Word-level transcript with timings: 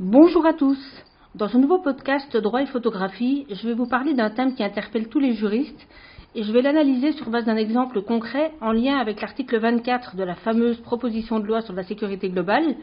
Bonjour 0.00 0.46
à 0.46 0.52
tous. 0.52 0.78
Dans 1.34 1.48
ce 1.48 1.56
nouveau 1.56 1.80
podcast 1.80 2.36
Droit 2.36 2.62
et 2.62 2.66
photographie, 2.66 3.46
je 3.50 3.66
vais 3.66 3.74
vous 3.74 3.88
parler 3.88 4.14
d'un 4.14 4.30
thème 4.30 4.54
qui 4.54 4.62
interpelle 4.62 5.08
tous 5.08 5.18
les 5.18 5.34
juristes 5.34 5.88
et 6.36 6.44
je 6.44 6.52
vais 6.52 6.62
l'analyser 6.62 7.10
sur 7.10 7.28
base 7.30 7.46
d'un 7.46 7.56
exemple 7.56 8.02
concret 8.02 8.52
en 8.60 8.70
lien 8.70 8.96
avec 8.98 9.20
l'article 9.20 9.58
24 9.58 10.14
de 10.14 10.22
la 10.22 10.36
fameuse 10.36 10.80
proposition 10.82 11.40
de 11.40 11.48
loi 11.48 11.62
sur 11.62 11.74
la 11.74 11.82
sécurité 11.82 12.28
globale. 12.28 12.76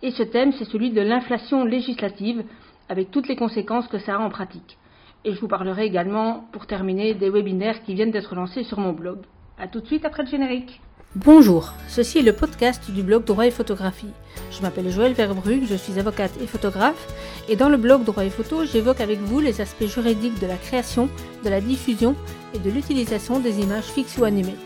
Et 0.00 0.10
ce 0.12 0.22
thème, 0.22 0.52
c'est 0.52 0.64
celui 0.64 0.90
de 0.90 1.02
l'inflation 1.02 1.66
législative 1.66 2.42
avec 2.88 3.10
toutes 3.10 3.28
les 3.28 3.36
conséquences 3.36 3.88
que 3.88 3.98
ça 3.98 4.14
a 4.14 4.18
en 4.18 4.30
pratique. 4.30 4.78
Et 5.26 5.34
je 5.34 5.40
vous 5.42 5.48
parlerai 5.48 5.84
également, 5.84 6.46
pour 6.50 6.66
terminer, 6.66 7.12
des 7.12 7.28
webinaires 7.28 7.82
qui 7.82 7.92
viennent 7.92 8.10
d'être 8.10 8.34
lancés 8.34 8.64
sur 8.64 8.80
mon 8.80 8.94
blog. 8.94 9.18
A 9.58 9.68
tout 9.68 9.82
de 9.82 9.86
suite 9.86 10.06
après 10.06 10.22
le 10.22 10.30
générique. 10.30 10.80
Bonjour, 11.16 11.72
ceci 11.86 12.18
est 12.18 12.22
le 12.22 12.32
podcast 12.32 12.90
du 12.90 13.04
blog 13.04 13.22
Droit 13.22 13.46
et 13.46 13.52
Photographie. 13.52 14.10
Je 14.50 14.60
m'appelle 14.62 14.90
Joël 14.90 15.12
Verbrugge, 15.12 15.68
je 15.70 15.76
suis 15.76 15.96
avocate 16.00 16.32
et 16.42 16.46
photographe, 16.48 17.06
et 17.48 17.54
dans 17.54 17.68
le 17.68 17.76
blog 17.76 18.02
Droit 18.02 18.24
et 18.24 18.30
Photo, 18.30 18.64
j'évoque 18.64 19.00
avec 19.00 19.20
vous 19.20 19.38
les 19.38 19.60
aspects 19.60 19.86
juridiques 19.86 20.40
de 20.40 20.48
la 20.48 20.56
création, 20.56 21.08
de 21.44 21.50
la 21.50 21.60
diffusion 21.60 22.16
et 22.52 22.58
de 22.58 22.68
l'utilisation 22.68 23.38
des 23.38 23.60
images 23.60 23.84
fixes 23.84 24.18
ou 24.18 24.24
animées. 24.24 24.56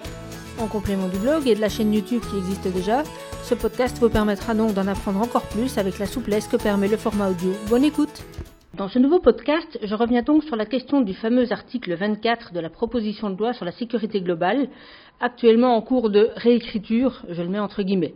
En 0.59 0.69
complément 0.69 1.09
du 1.09 1.19
blog 1.19 1.47
et 1.47 1.55
de 1.55 1.61
la 1.61 1.69
chaîne 1.69 1.93
YouTube 1.93 2.23
qui 2.31 2.39
existe 2.39 2.67
déjà, 2.69 3.03
ce 3.45 3.55
podcast 3.55 3.99
vous 4.01 4.09
permettra 4.09 4.55
donc 4.55 4.73
d'en 4.73 4.87
apprendre 4.87 5.21
encore 5.21 5.47
plus 5.49 5.77
avec 5.77 5.99
la 5.99 6.07
souplesse 6.07 6.47
que 6.47 6.57
permet 6.57 6.89
le 6.89 6.97
format 6.97 7.29
audio. 7.29 7.53
Bonne 7.69 7.85
écoute 7.85 8.25
dans 8.79 8.89
ce 8.89 9.01
nouveau 9.01 9.19
podcast, 9.19 9.77
je 9.83 9.95
reviens 9.97 10.23
donc 10.23 10.45
sur 10.45 10.55
la 10.55 10.65
question 10.65 11.01
du 11.01 11.13
fameux 11.13 11.53
article 11.53 11.95
24 11.95 12.53
de 12.53 12.61
la 12.61 12.71
proposition 12.71 13.29
de 13.29 13.37
loi 13.37 13.53
sur 13.53 13.65
la 13.65 13.73
sécurité 13.73 14.21
globale, 14.21 14.69
actuellement 15.19 15.77
en 15.77 15.83
cours 15.83 16.11
de 16.11 16.31
réécriture, 16.37 17.25
je 17.29 17.43
le 17.43 17.49
mets 17.49 17.59
entre 17.59 17.83
guillemets. 17.83 18.15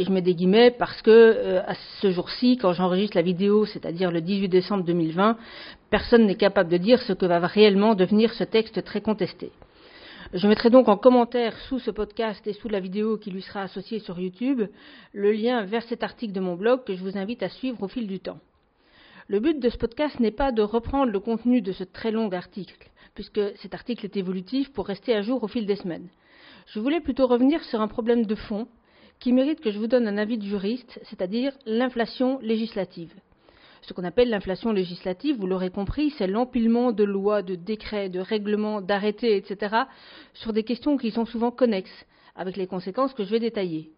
Et 0.00 0.04
je 0.04 0.10
mets 0.10 0.20
des 0.20 0.34
guillemets 0.34 0.72
parce 0.72 1.00
que 1.02 1.10
euh, 1.10 1.62
à 1.64 1.74
ce 2.00 2.10
jour-ci, 2.10 2.56
quand 2.56 2.72
j'enregistre 2.72 3.16
la 3.16 3.22
vidéo, 3.22 3.64
c'est-à-dire 3.64 4.10
le 4.10 4.20
18 4.20 4.48
décembre 4.48 4.82
2020, 4.82 5.36
personne 5.88 6.26
n'est 6.26 6.34
capable 6.34 6.70
de 6.70 6.78
dire 6.78 7.00
ce 7.02 7.12
que 7.12 7.26
va 7.26 7.38
réellement 7.38 7.94
devenir 7.94 8.34
ce 8.34 8.42
texte 8.42 8.82
très 8.82 9.02
contesté. 9.02 9.52
Je 10.34 10.48
mettrai 10.48 10.70
donc 10.70 10.88
en 10.88 10.96
commentaire 10.96 11.56
sous 11.68 11.78
ce 11.78 11.92
podcast 11.92 12.44
et 12.48 12.54
sous 12.54 12.68
la 12.68 12.80
vidéo 12.80 13.18
qui 13.18 13.30
lui 13.30 13.42
sera 13.42 13.62
associée 13.62 14.00
sur 14.00 14.18
YouTube 14.18 14.62
le 15.12 15.30
lien 15.30 15.64
vers 15.64 15.84
cet 15.84 16.02
article 16.02 16.32
de 16.32 16.40
mon 16.40 16.56
blog 16.56 16.82
que 16.82 16.94
je 16.96 17.02
vous 17.04 17.16
invite 17.16 17.44
à 17.44 17.48
suivre 17.50 17.80
au 17.80 17.88
fil 17.88 18.08
du 18.08 18.18
temps. 18.18 18.40
Le 19.32 19.40
but 19.40 19.58
de 19.58 19.70
ce 19.70 19.78
podcast 19.78 20.20
n'est 20.20 20.30
pas 20.30 20.52
de 20.52 20.60
reprendre 20.60 21.10
le 21.10 21.18
contenu 21.18 21.62
de 21.62 21.72
ce 21.72 21.84
très 21.84 22.10
long 22.10 22.30
article, 22.32 22.90
puisque 23.14 23.40
cet 23.56 23.72
article 23.72 24.04
est 24.04 24.18
évolutif 24.18 24.70
pour 24.74 24.86
rester 24.86 25.14
à 25.14 25.22
jour 25.22 25.42
au 25.42 25.48
fil 25.48 25.64
des 25.64 25.76
semaines. 25.76 26.10
Je 26.66 26.80
voulais 26.80 27.00
plutôt 27.00 27.26
revenir 27.26 27.64
sur 27.64 27.80
un 27.80 27.88
problème 27.88 28.26
de 28.26 28.34
fond 28.34 28.68
qui 29.20 29.32
mérite 29.32 29.62
que 29.62 29.70
je 29.70 29.78
vous 29.78 29.86
donne 29.86 30.06
un 30.06 30.18
avis 30.18 30.36
de 30.36 30.44
juriste, 30.44 31.00
c'est-à-dire 31.04 31.54
l'inflation 31.64 32.40
législative. 32.42 33.14
Ce 33.80 33.94
qu'on 33.94 34.04
appelle 34.04 34.28
l'inflation 34.28 34.70
législative, 34.70 35.38
vous 35.38 35.46
l'aurez 35.46 35.70
compris, 35.70 36.10
c'est 36.18 36.26
l'empilement 36.26 36.92
de 36.92 37.04
lois, 37.04 37.40
de 37.40 37.54
décrets, 37.54 38.10
de 38.10 38.20
règlements, 38.20 38.82
d'arrêtés, 38.82 39.38
etc., 39.38 39.76
sur 40.34 40.52
des 40.52 40.62
questions 40.62 40.98
qui 40.98 41.10
sont 41.10 41.24
souvent 41.24 41.50
connexes, 41.50 42.04
avec 42.36 42.58
les 42.58 42.66
conséquences 42.66 43.14
que 43.14 43.24
je 43.24 43.30
vais 43.30 43.40
détailler. 43.40 43.92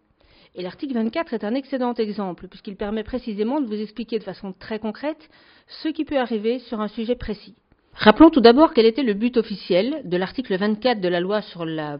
Et 0.57 0.61
l'article 0.61 0.93
24 0.93 1.33
est 1.33 1.43
un 1.43 1.53
excellent 1.53 1.93
exemple, 1.95 2.47
puisqu'il 2.47 2.77
permet 2.77 3.03
précisément 3.03 3.59
de 3.59 3.67
vous 3.67 3.81
expliquer 3.81 4.19
de 4.19 4.23
façon 4.23 4.53
très 4.57 4.79
concrète 4.79 5.29
ce 5.67 5.89
qui 5.89 6.05
peut 6.05 6.17
arriver 6.17 6.59
sur 6.59 6.79
un 6.79 6.87
sujet 6.87 7.15
précis. 7.15 7.55
Rappelons 7.93 8.29
tout 8.29 8.39
d'abord 8.39 8.73
quel 8.73 8.85
était 8.85 9.03
le 9.03 9.13
but 9.13 9.35
officiel 9.35 10.01
de 10.05 10.15
l'article 10.15 10.55
24 10.55 11.01
de 11.01 11.07
la 11.09 11.19
loi 11.19 11.41
sur 11.41 11.65
la, 11.65 11.99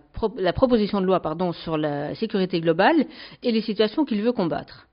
proposition 0.54 1.02
de 1.02 1.06
loi 1.06 1.22
sur 1.54 1.78
la 1.78 2.16
sécurité 2.16 2.62
globale 2.62 3.06
et 3.44 3.52
les 3.52 3.62
situations 3.62 4.06
qu'il 4.06 4.22
veut 4.22 4.32
combattre. 4.32 4.88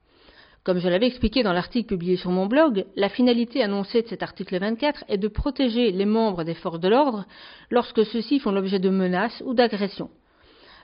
Comme 0.65 0.79
je 0.79 0.89
l'avais 0.89 1.07
expliqué 1.07 1.43
dans 1.43 1.53
l'article 1.53 1.87
publié 1.87 2.17
sur 2.17 2.31
mon 2.31 2.47
blog, 2.47 2.85
la 2.95 3.09
finalité 3.09 3.63
annoncée 3.63 4.01
de 4.01 4.07
cet 4.07 4.23
article 4.23 4.59
24 4.59 5.05
est 5.07 5.17
de 5.17 5.27
protéger 5.29 5.91
les 5.91 6.05
membres 6.05 6.43
des 6.43 6.53
forces 6.53 6.79
de 6.79 6.89
l'ordre 6.89 7.25
lorsque 7.69 8.05
ceux-ci 8.05 8.39
font 8.39 8.51
l'objet 8.51 8.79
de 8.79 8.89
menaces 8.89 9.41
ou 9.45 9.53
d'agressions. 9.53 10.09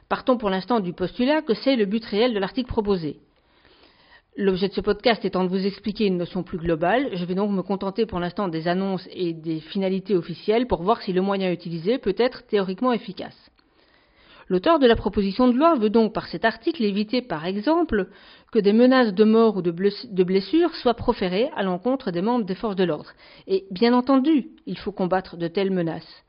Partons 0.10 0.38
pour 0.38 0.50
l'instant 0.50 0.80
du 0.80 0.92
postulat 0.92 1.44
que 1.44 1.54
c'est 1.54 1.76
le 1.76 1.86
but 1.86 2.04
réel 2.04 2.34
de 2.34 2.40
l'article 2.40 2.68
proposé. 2.68 3.20
L'objet 4.36 4.68
de 4.68 4.74
ce 4.74 4.82
podcast 4.82 5.24
étant 5.24 5.44
de 5.44 5.50
vous 5.50 5.68
expliquer 5.68 6.08
une 6.08 6.18
notion 6.18 6.42
plus 6.42 6.58
globale, 6.58 7.10
je 7.14 7.26
vais 7.26 7.36
donc 7.36 7.52
me 7.52 7.62
contenter 7.62 8.08
pour 8.08 8.20
l'instant 8.20 8.48
des 8.48 8.68
annonces 8.68 9.08
et 9.12 9.34
des 9.34 9.60
finalités 9.60 10.16
officielles 10.16 10.66
pour 10.66 10.82
voir 10.82 11.04
si 11.04 11.14
le 11.14 11.22
moyen 11.22 11.52
utilisé 11.52 12.00
peut 12.00 12.16
être 12.18 12.48
théoriquement 12.48 12.92
efficace. 12.92 13.52
L'auteur 14.48 14.80
de 14.80 14.88
la 14.88 14.96
proposition 14.96 15.48
de 15.48 15.56
loi 15.56 15.76
veut 15.76 15.92
donc 15.92 16.12
par 16.12 16.26
cet 16.26 16.44
article 16.44 16.84
éviter 16.84 17.22
par 17.22 17.46
exemple 17.46 18.08
que 18.52 18.58
des 18.58 18.74
menaces 18.74 19.14
de 19.14 19.24
mort 19.24 19.58
ou 19.58 19.62
de 19.62 20.24
blessure 20.24 20.74
soient 20.74 20.96
proférées 20.96 21.52
à 21.56 21.62
l'encontre 21.62 22.10
des 22.10 22.24
membres 22.24 22.46
des 22.46 22.56
forces 22.56 22.76
de 22.76 22.84
l'ordre. 22.84 23.12
Et 23.46 23.68
bien 23.70 23.94
entendu, 23.94 24.48
il 24.66 24.80
faut 24.80 24.92
combattre 24.92 25.38
de 25.38 25.48
telles 25.48 25.70
menaces. 25.70 26.24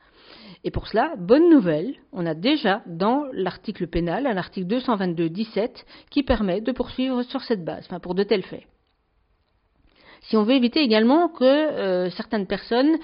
Et 0.63 0.71
pour 0.71 0.87
cela, 0.87 1.15
bonne 1.17 1.49
nouvelle, 1.49 1.95
on 2.13 2.27
a 2.27 2.35
déjà 2.35 2.83
dans 2.87 3.25
l'article 3.33 3.87
pénal 3.87 4.27
un 4.27 4.37
article 4.37 4.67
222-17 4.67 5.85
qui 6.11 6.23
permet 6.23 6.61
de 6.61 6.73
poursuivre 6.73 7.23
sur 7.23 7.43
cette 7.43 7.65
base, 7.65 7.87
enfin 7.87 8.01
pour 8.01 8.15
de 8.15 8.23
tels 8.23 8.43
faits. 8.43 8.65
Si 10.23 10.37
on 10.37 10.43
veut 10.43 10.55
éviter 10.55 10.81
également 10.81 11.29
que 11.29 11.45
euh, 11.45 12.11
certaines 12.11 12.47
personnes 12.47 12.99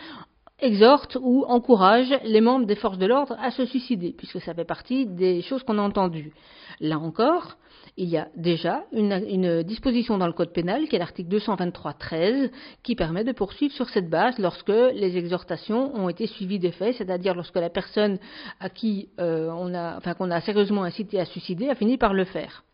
exhortent 0.61 1.19
ou 1.21 1.44
encouragent 1.47 2.19
les 2.25 2.41
membres 2.41 2.67
des 2.67 2.77
forces 2.77 2.99
de 2.99 3.06
l'ordre 3.06 3.37
à 3.41 3.50
se 3.50 3.67
suicider, 3.67 4.15
puisque 4.17 4.41
ça 4.41 4.55
fait 4.55 4.65
partie 4.65 5.06
des 5.06 5.43
choses 5.43 5.62
qu'on 5.62 5.78
a 5.78 5.83
entendues. 5.83 6.33
Là 6.81 6.99
encore, 6.99 7.56
il 7.99 8.09
y 8.09 8.17
a 8.17 8.28
déjà 8.37 8.84
une, 8.93 9.62
disposition 9.62 10.19
dans 10.19 10.27
le 10.27 10.33
Code 10.33 10.53
pénal, 10.53 10.89
qui 10.89 10.97
est 10.97 10.99
l'article 10.99 11.37
223-13, 11.37 12.50
qui 12.83 12.94
permet 12.94 13.25
de 13.25 13.33
poursuivre 13.33 13.75
sur 13.75 13.89
cette 13.89 14.09
base 14.09 14.39
lorsque 14.39 14.69
les 14.69 15.17
exhortations 15.17 15.94
ont 15.94 16.09
été 16.09 16.27
suivies 16.27 16.59
des 16.59 16.73
faits, 16.73 16.97
c'est-à-dire 16.97 17.34
lorsque 17.34 17.56
la 17.56 17.71
personne 17.71 18.19
à 18.61 18.69
qui 18.71 19.09
euh, 19.21 19.50
on 19.50 19.75
a, 19.75 19.97
enfin, 19.97 20.15
qu'on 20.15 20.31
a 20.31 20.41
sérieusement 20.41 20.84
incité 20.84 21.21
à 21.21 21.25
suicider 21.25 21.69
a 21.69 21.75
fini 21.75 21.97
par 21.97 22.12
le 22.12 22.25
faire. 22.25 22.65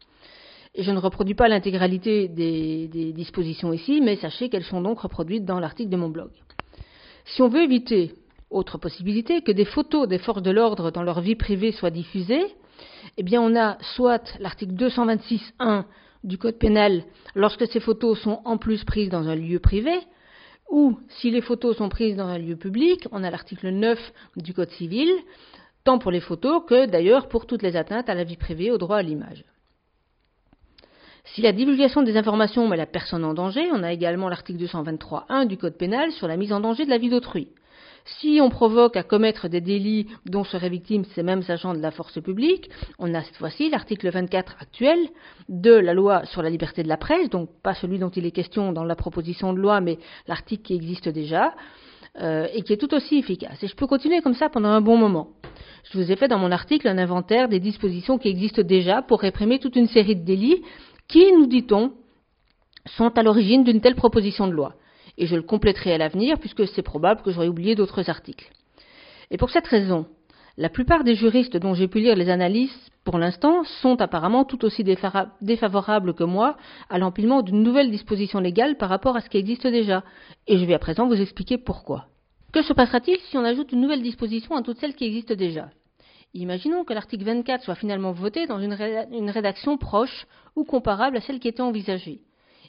Et 0.75 0.83
je 0.83 0.91
ne 0.91 0.99
reproduis 0.99 1.35
pas 1.35 1.49
l'intégralité 1.49 2.29
des 2.29 3.13
dispositions 3.13 3.73
ici, 3.75 4.01
mais 4.01 4.17
sachez 4.17 4.49
qu'elles 4.49 4.65
sont 4.65 4.81
donc 4.81 5.01
reproduites 5.01 5.45
dans 5.45 5.61
l'article 5.61 5.91
de 5.91 5.97
mon 5.97 6.09
blog. 6.09 6.31
Si 7.25 7.43
on 7.43 7.49
veut 7.49 7.63
éviter, 7.63 8.15
autre 8.51 8.79
possibilité, 8.79 9.43
que 9.43 9.53
des 9.53 9.65
photos 9.65 10.09
des 10.09 10.19
forces 10.19 10.43
de 10.43 10.51
l'ordre 10.51 10.91
dans 10.91 11.03
leur 11.03 11.21
vie 11.21 11.37
privée 11.37 11.73
soient 11.73 11.91
diffusées, 11.91 12.45
eh 13.17 13.23
bien 13.23 13.41
on 13.41 13.57
a 13.57 13.79
soit 13.95 14.37
l'article 14.39 14.75
226.1 14.75 15.85
du 16.25 16.39
Code 16.39 16.59
pénal 16.59 17.05
lorsque 17.35 17.67
ces 17.67 17.81
photos 17.81 18.21
sont 18.21 18.41
en 18.45 18.59
plus 18.59 18.85
prises 18.85 19.09
dans 19.09 19.29
un 19.29 19.35
lieu 19.35 19.59
privé, 19.59 19.93
ou 20.71 20.99
si 21.09 21.31
les 21.31 21.43
photos 21.43 21.77
sont 21.77 21.89
prises 21.89 22.17
dans 22.17 22.27
un 22.27 22.39
lieu 22.39 22.57
public, 22.57 23.07
on 23.13 23.25
a 23.25 23.31
l'article 23.31 23.71
9 23.71 23.99
du 24.37 24.55
Code 24.55 24.71
civil, 24.71 25.11
tant 25.85 25.99
pour 25.99 26.11
les 26.11 26.21
photos 26.21 26.63
que 26.67 26.87
d'ailleurs 26.87 27.29
pour 27.29 27.47
toutes 27.47 27.63
les 27.63 27.77
atteintes 27.77 28.09
à 28.09 28.15
la 28.15 28.25
vie 28.25 28.37
privée, 28.37 28.71
au 28.71 28.79
droit 28.79 28.99
à 28.99 29.03
l'image. 29.03 29.45
Si 31.25 31.41
la 31.41 31.53
divulgation 31.53 32.03
des 32.03 32.17
informations 32.17 32.67
met 32.69 32.77
la 32.77 32.87
personne 32.87 33.25
en 33.25 33.33
danger, 33.33 33.71
on 33.73 33.83
a 33.83 33.93
également 33.93 34.29
l'article 34.29 34.63
223.1 34.65 35.47
du 35.47 35.57
Code 35.57 35.77
pénal 35.77 36.11
sur 36.13 36.27
la 36.27 36.37
mise 36.37 36.53
en 36.53 36.61
danger 36.61 36.85
de 36.85 36.91
la 36.91 36.99
vie 36.99 37.11
d'autrui. 37.11 37.49
Si 38.05 38.41
on 38.43 38.51
provoque 38.51 38.97
à 38.97 39.05
commettre 39.05 39.49
des 39.49 39.61
délits 39.61 40.09
dont 40.27 40.43
seraient 40.43 40.69
victimes 40.69 41.05
ces 41.15 41.23
mêmes 41.23 41.43
agents 41.47 41.75
de 41.75 41.79
la 41.79 41.93
force 41.93 42.21
publique, 42.21 42.69
on 42.99 43.15
a 43.15 43.23
cette 43.23 43.37
fois-ci 43.37 43.71
l'article 43.71 44.11
24 44.11 44.57
actuel 44.61 44.99
de 45.49 45.73
la 45.73 45.95
loi 45.95 46.25
sur 46.27 46.43
la 46.43 46.51
liberté 46.51 46.83
de 46.83 46.89
la 46.89 46.97
presse, 46.97 47.31
donc 47.31 47.49
pas 47.63 47.75
celui 47.75 48.01
dont 48.01 48.11
il 48.11 48.27
est 48.27 48.33
question 48.33 48.73
dans 48.73 48.83
la 48.83 48.97
proposition 48.97 49.53
de 49.53 49.59
loi, 49.59 49.81
mais 49.81 49.99
l'article 50.27 50.63
qui 50.65 50.75
existe 50.75 51.09
déjà, 51.09 51.55
euh, 52.21 52.49
et 52.53 52.63
qui 52.63 52.73
est 52.73 52.77
tout 52.77 52.93
aussi 52.93 53.19
efficace. 53.19 53.63
Et 53.63 53.69
je 53.69 53.77
peux 53.77 53.87
continuer 53.87 54.21
comme 54.21 54.35
ça 54.35 54.49
pendant 54.49 54.71
un 54.71 54.81
bon 54.81 54.97
moment. 54.97 55.29
Je 55.85 55.99
vous 55.99 56.11
ai 56.11 56.17
fait 56.17 56.29
dans 56.29 56.39
mon 56.39 56.51
article 56.51 56.89
un 56.89 56.99
inventaire 56.99 57.49
des 57.49 57.61
dispositions 57.61 58.19
qui 58.19 58.29
existent 58.29 58.63
déjà 58.63 59.01
pour 59.01 59.21
réprimer 59.21 59.61
toute 59.61 59.77
une 59.77 59.87
série 59.87 60.17
de 60.17 60.25
délits 60.25 60.63
qui, 61.09 61.33
nous 61.33 61.47
dit-on, 61.47 61.93
sont 62.87 63.17
à 63.19 63.23
l'origine 63.23 63.65
d'une 63.65 63.81
telle 63.81 63.95
proposition 63.95 64.47
de 64.47 64.53
loi? 64.53 64.75
Et 65.19 65.27
je 65.27 65.37
le 65.37 65.43
compléterai 65.43 65.93
à 65.93 65.99
l'avenir 65.99 66.39
puisque 66.39 66.67
c'est 66.67 66.83
probable 66.83 67.23
que 67.23 67.31
j'aurai 67.31 67.49
oublié 67.49 67.75
d'autres 67.75 68.09
articles. 68.09 68.51
Et 69.31 69.37
pour 69.37 69.51
cette 69.51 69.67
raison, 69.67 70.07
la 70.57 70.69
plupart 70.69 71.05
des 71.05 71.15
juristes 71.15 71.57
dont 71.57 71.75
j'ai 71.75 71.89
pu 71.89 72.01
lire 72.01 72.17
les 72.17 72.29
analyses 72.29 72.75
pour 73.05 73.19
l'instant 73.19 73.65
sont 73.65 74.01
apparemment 74.01 74.45
tout 74.45 74.65
aussi 74.65 74.85
défavorables 74.85 76.15
que 76.15 76.25
moi 76.25 76.57
à 76.89 76.99
l'empilement 76.99 77.43
d'une 77.43 77.63
nouvelle 77.63 77.91
disposition 77.91 78.39
légale 78.39 78.77
par 78.77 78.89
rapport 78.89 79.17
à 79.17 79.21
ce 79.21 79.29
qui 79.29 79.39
existe 79.39 79.67
déjà, 79.67 80.05
et 80.47 80.59
je 80.59 80.65
vais 80.65 80.75
à 80.75 80.79
présent 80.79 81.09
vous 81.09 81.21
expliquer 81.21 81.59
pourquoi. 81.59 82.07
Que 82.53 82.63
se 82.63 82.73
passera-t-il 82.73 83.19
si 83.19 83.39
on 83.39 83.45
ajoute 83.45 83.73
une 83.73 83.81
nouvelle 83.81 84.03
disposition 84.03 84.55
à 84.55 84.63
toutes 84.63 84.79
celles 84.79 84.95
qui 84.95 85.07
existent 85.07 85.35
déjà? 85.35 85.71
Imaginons 86.35 86.85
que 86.85 86.95
l'article 86.95 87.25
24 87.25 87.63
soit 87.63 87.75
finalement 87.75 88.13
voté 88.13 88.47
dans 88.47 88.59
une 88.59 89.31
rédaction 89.31 89.77
proche 89.77 90.27
ou 90.57 90.65
comparable 90.65 91.19
à 91.19 91.21
celle 91.21 91.41
qui 91.41 91.49
était 91.49 91.61
envisagée. 91.61 92.23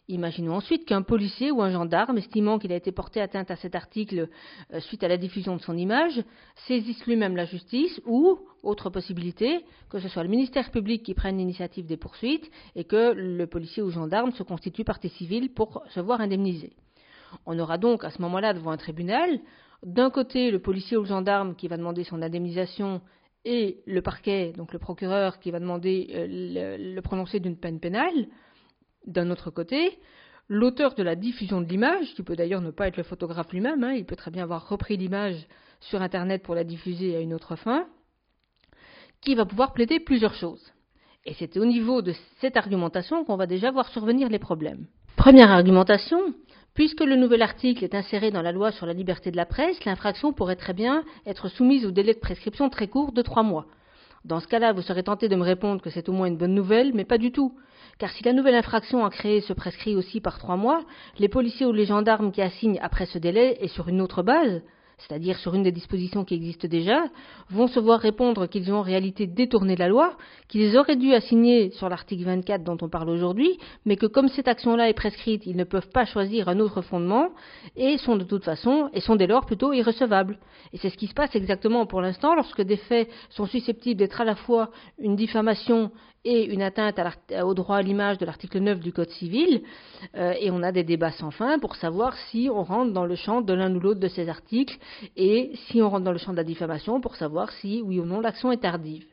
Imaginons 0.10 0.56
ensuite 0.56 0.86
qu'un 0.86 1.01
policier 1.01 1.50
ou 1.50 1.62
un 1.62 1.71
gendarme, 1.71 2.18
estimant 2.18 2.60
qu'il 2.60 2.74
a 2.74 2.75
été 2.75 2.92
porté 2.92 3.21
atteinte 3.21 3.50
à 3.51 3.56
cet 3.56 3.74
article 3.74 4.27
euh, 4.74 4.80
suite 4.81 5.01
à 5.01 5.07
la 5.07 5.15
diffusion 5.15 5.56
de 5.56 5.62
son 5.62 5.77
image, 5.77 6.21
saisisse 6.68 7.06
lui-même 7.06 7.38
la 7.38 7.45
justice 7.45 8.01
ou, 8.06 8.38
autre 8.63 8.89
possibilité, 8.89 9.63
que 9.89 10.00
ce 10.00 10.10
soit 10.10 10.24
le 10.24 10.30
ministère 10.30 10.71
public 10.71 11.04
qui 11.04 11.13
prenne 11.13 11.38
l'initiative 11.38 11.86
des 11.86 11.95
poursuites 11.95 12.51
et 12.75 12.83
que 12.83 13.13
le 13.13 13.48
policier 13.48 13.81
ou 13.81 13.92
gendarme 13.92 14.33
se 14.33 14.44
constitue 14.44 14.83
partie 14.83 15.07
civile 15.07 15.54
pour 15.54 15.81
se 15.89 16.01
voir 16.01 16.19
indemniser. 16.19 16.74
On 17.45 17.57
aura 17.57 17.77
donc 17.77 18.04
à 18.04 18.10
ce 18.10 18.21
moment-là 18.24 18.54
devant 18.54 18.71
un 18.71 18.77
tribunal, 18.77 19.39
d'un 19.83 20.10
côté 20.10 20.51
le 20.51 20.60
policier 20.60 20.98
ou 20.98 21.01
le 21.01 21.07
gendarme 21.07 21.56
qui 21.56 21.69
va 21.69 21.77
demander 21.77 22.04
son 22.04 22.21
indemnisation 22.21 23.01
et 23.45 23.81
le 23.86 24.01
parquet, 24.01 24.54
donc 24.56 24.74
le 24.74 24.80
procureur, 24.80 25.40
qui 25.40 25.51
va 25.51 25.60
demander 25.60 26.10
euh, 26.13 26.28
le, 26.78 26.94
le 26.95 27.01
prononcé 27.01 27.40
d'une 27.40 27.57
peine 27.57 27.80
pénale. 27.80 28.28
D'un 29.06 29.30
autre 29.31 29.51
côté, 29.51 30.00
l'auteur 30.48 30.94
de 30.95 31.04
la 31.04 31.16
diffusion 31.16 31.62
de 31.62 31.68
l'image, 31.68 32.13
qui 32.16 32.24
peut 32.24 32.36
d'ailleurs 32.36 32.62
ne 32.62 32.72
pas 32.72 32.88
être 32.88 32.98
le 32.98 33.04
photographe 33.04 33.51
lui-même, 33.51 33.84
hein, 33.84 33.94
il 33.94 34.06
peut 34.06 34.16
très 34.16 34.31
bien 34.31 34.44
avoir 34.44 34.69
repris 34.69 34.98
l'image 34.98 35.48
sur 35.80 36.01
Internet 36.01 36.44
pour 36.44 36.56
la 36.56 36.63
diffuser 36.63 37.16
à 37.16 37.19
une 37.19 37.34
autre 37.34 37.56
fin, 37.56 37.88
qui 39.22 39.36
va 39.36 39.46
pouvoir 39.46 39.74
plaider 39.74 40.00
plusieurs 40.00 40.34
choses. 40.34 40.74
Et 41.25 41.34
c'est 41.34 41.57
au 41.57 41.66
niveau 41.66 42.01
de 42.01 42.13
cette 42.42 42.57
argumentation 42.57 43.24
qu'on 43.24 43.38
va 43.38 43.48
déjà 43.48 43.72
voir 43.72 43.88
survenir 43.89 44.30
les 44.30 44.39
problèmes. 44.39 44.88
Première 45.16 45.51
argumentation, 45.51 46.19
puisque 46.74 47.02
le 47.02 47.16
nouvel 47.16 47.42
article 47.42 47.84
est 47.84 47.96
inséré 47.96 48.31
dans 48.31 48.42
la 48.42 48.52
loi 48.52 48.72
sur 48.72 48.86
la 48.86 48.94
liberté 48.94 49.31
de 49.31 49.38
la 49.38 49.46
presse, 49.46 49.84
l'infraction 49.86 50.34
pourrait 50.34 50.56
très 50.56 50.74
bien 50.74 51.04
être 51.25 51.48
soumise 51.48 51.86
au 51.86 51.92
délai 51.92 52.14
de 52.14 52.20
prescription 52.20 52.70
très 52.70 52.88
court 52.88 53.12
de 53.12 53.22
trois 53.22 53.44
mois. 53.44 53.66
Dans 54.25 54.40
ce 54.40 54.48
cas-là, 54.48 54.72
vous 54.72 54.81
serez 54.81 55.04
tenté 55.04 55.28
de 55.28 55.36
me 55.36 55.44
répondre 55.44 55.81
que 55.81 55.90
c'est 55.90 56.08
au 56.08 56.14
moins 56.14 56.28
une 56.28 56.38
bonne 56.38 56.56
nouvelle, 56.56 56.94
mais 56.94 57.04
pas 57.04 57.18
du 57.18 57.31
tout. 57.31 57.54
Car 58.00 58.10
si 58.12 58.24
la 58.24 58.34
nouvelle 58.34 58.56
infraction 58.56 59.06
à 59.06 59.10
créer 59.10 59.42
se 59.42 59.54
prescrit 59.54 59.96
aussi 59.96 60.22
par 60.22 60.40
trois 60.40 60.56
mois, 60.56 60.81
les 61.20 61.28
policiers 61.28 61.66
ou 61.66 61.74
les 61.74 61.86
gendarmes 61.86 62.31
qui 62.31 62.42
assignent 62.42 62.80
après 62.81 63.06
ce 63.06 63.20
délai 63.20 63.58
et 63.60 63.68
sur 63.68 63.90
une 63.90 64.02
autre 64.02 64.24
base, 64.24 64.62
c'est-à-dire 65.07 65.38
sur 65.38 65.53
une 65.53 65.63
des 65.63 65.71
dispositions 65.71 66.23
qui 66.23 66.35
existent 66.35 66.67
déjà, 66.67 67.03
vont 67.50 67.67
se 67.67 67.79
voir 67.79 68.00
répondre 68.00 68.47
qu'ils 68.47 68.71
ont 68.71 68.77
en 68.77 68.81
réalité 68.81 69.27
détourné 69.27 69.75
la 69.75 69.88
loi, 69.88 70.15
qu'ils 70.47 70.77
auraient 70.77 70.95
dû 70.95 71.13
assigner 71.13 71.71
sur 71.71 71.89
l'article 71.89 72.23
24 72.23 72.63
dont 72.63 72.77
on 72.81 72.89
parle 72.89 73.09
aujourd'hui, 73.09 73.57
mais 73.85 73.97
que 73.97 74.05
comme 74.05 74.29
cette 74.29 74.47
action-là 74.47 74.89
est 74.89 74.94
prescrite, 74.94 75.45
ils 75.45 75.57
ne 75.57 75.63
peuvent 75.63 75.89
pas 75.89 76.05
choisir 76.05 76.47
un 76.47 76.59
autre 76.59 76.81
fondement 76.81 77.29
et 77.75 77.97
sont 77.97 78.15
de 78.15 78.23
toute 78.23 78.45
façon, 78.45 78.89
et 78.94 79.01
sont 79.01 79.15
dès 79.15 79.27
lors 79.27 79.45
plutôt 79.45 79.73
irrecevables. 79.73 80.39
Et 80.71 80.77
c'est 80.77 80.89
ce 80.89 80.97
qui 80.97 81.07
se 81.07 81.13
passe 81.13 81.35
exactement 81.35 81.85
pour 81.85 82.01
l'instant 82.01 82.35
lorsque 82.35 82.61
des 82.61 82.77
faits 82.77 83.09
sont 83.29 83.45
susceptibles 83.45 84.00
d'être 84.00 84.21
à 84.21 84.25
la 84.25 84.35
fois 84.35 84.69
une 85.00 85.15
diffamation 85.15 85.91
et 86.25 86.46
une 86.46 86.62
atteinte 86.62 87.00
au 87.44 87.54
droit 87.54 87.78
à 87.78 87.81
l'image 87.81 88.18
de 88.18 88.25
l'article 88.25 88.60
9 88.60 88.80
du 88.80 88.94
Code 88.94 89.10
civil, 89.10 89.62
euh, 90.16 90.34
et 90.40 90.52
on 90.52 90.64
a 90.64 90.72
des 90.72 90.84
débats 90.84 91.12
sans 91.12 91.31
fin 91.31 91.60
pour 91.60 91.75
savoir 91.75 92.16
si 92.30 92.50
on 92.52 92.64
rentre 92.64 92.94
dans 92.94 93.06
le 93.06 93.16
champ 93.16 93.42
de 93.42 93.54
l'un 93.54 93.74
ou 93.75 93.80
l'autre 93.80 94.00
de 94.00 94.08
ces 94.08 94.30
articles, 94.30 94.78
et 95.18 95.52
si 95.68 95.81
on 95.81 95.90
rentre 95.90 96.06
dans 96.06 96.12
le 96.12 96.18
champ 96.18 96.31
de 96.31 96.38
la 96.38 96.44
diffamation 96.44 97.02
pour 97.02 97.16
savoir 97.16 97.52
si, 97.52 97.81
oui 97.81 98.00
ou 98.00 98.06
non, 98.06 98.22
l'action 98.22 98.52
est 98.52 98.58
tardive. 98.58 99.06